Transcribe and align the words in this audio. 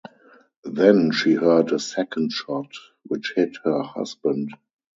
Then 0.63 1.11
she 1.11 1.33
heard 1.35 1.71
a 1.71 1.77
second 1.77 2.31
shot, 2.31 2.73
which 3.03 3.33
hit 3.35 3.57
her 3.63 3.83
husband. 3.83 4.55